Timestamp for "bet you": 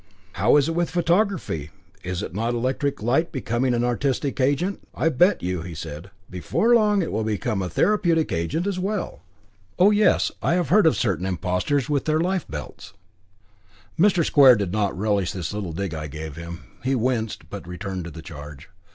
5.09-5.75